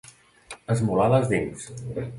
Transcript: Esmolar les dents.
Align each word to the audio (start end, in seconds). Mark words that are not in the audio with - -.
Esmolar 0.75 1.07
les 1.15 1.31
dents. 1.35 1.71